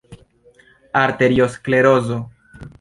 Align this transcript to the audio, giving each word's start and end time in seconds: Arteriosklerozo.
Arteriosklerozo. 1.03 2.19